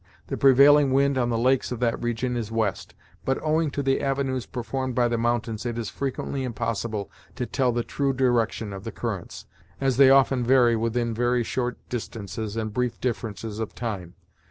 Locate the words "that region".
1.81-2.35